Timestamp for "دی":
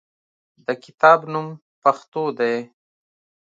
2.39-2.55